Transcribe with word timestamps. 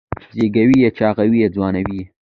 زېږوي 0.35 0.75
یې 0.83 0.89
چاغوي 0.97 1.37
یې 1.43 1.49
ځوانوي 1.55 1.93
یې 1.99 2.05